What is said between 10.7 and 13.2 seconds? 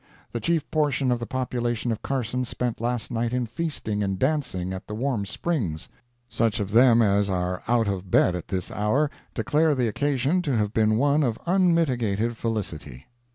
been one of unmitigated felicity.